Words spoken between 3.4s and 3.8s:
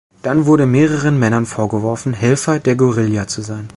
sein.